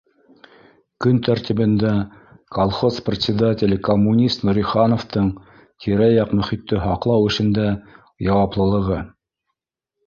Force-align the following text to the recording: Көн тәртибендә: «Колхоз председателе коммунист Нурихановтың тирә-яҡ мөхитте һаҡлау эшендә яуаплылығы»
Көн 1.05 1.19
тәртибендә: 1.27 1.91
«Колхоз 2.57 2.97
председателе 3.11 3.79
коммунист 3.89 4.49
Нурихановтың 4.51 5.31
тирә-яҡ 5.85 6.37
мөхитте 6.41 6.85
һаҡлау 6.89 7.31
эшендә 7.33 7.69
яуаплылығы» 8.33 9.01